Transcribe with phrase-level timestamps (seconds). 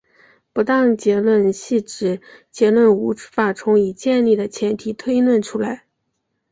[0.51, 5.85] 不当结论系指结论无法从已建立的前提推论出来。